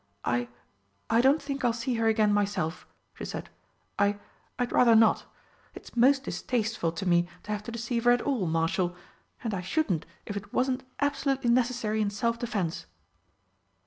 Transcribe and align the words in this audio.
"I 0.25 0.47
I 1.11 1.21
don't 1.21 1.39
think 1.39 1.63
I'll 1.63 1.73
see 1.73 1.93
her 1.97 2.07
again 2.07 2.33
myself," 2.33 2.87
she 3.13 3.23
said. 3.23 3.51
"I 3.99 4.17
I'd 4.57 4.71
rather 4.71 4.95
not. 4.95 5.25
It's 5.75 5.95
most 5.95 6.23
distasteful 6.23 6.91
to 6.93 7.05
me 7.05 7.27
to 7.43 7.51
have 7.51 7.61
to 7.65 7.71
deceive 7.71 8.05
her 8.05 8.11
at 8.11 8.21
all, 8.23 8.47
Marshal, 8.47 8.95
and 9.43 9.53
I 9.53 9.61
shouldn't 9.61 10.07
if 10.25 10.35
it 10.35 10.51
wasn't 10.53 10.81
absolutely 11.01 11.51
necessary 11.51 12.01
in 12.01 12.09
self 12.09 12.39
defence." 12.39 12.87